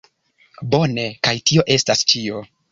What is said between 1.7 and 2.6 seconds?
estas ĉio